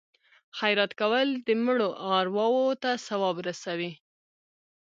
[0.57, 3.91] خیرات کول د مړو ارواو ته ثواب رسوي.